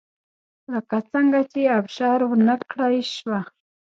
[0.73, 3.39] لکه څنګه چې ابشار ونه کړای شوه